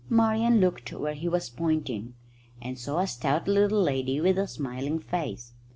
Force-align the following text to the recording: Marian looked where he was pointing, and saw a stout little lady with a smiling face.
Marian 0.09 0.59
looked 0.59 0.91
where 0.93 1.13
he 1.13 1.29
was 1.29 1.51
pointing, 1.51 2.15
and 2.59 2.79
saw 2.79 3.01
a 3.01 3.05
stout 3.05 3.47
little 3.47 3.83
lady 3.83 4.19
with 4.19 4.39
a 4.39 4.47
smiling 4.47 4.97
face. 4.97 5.53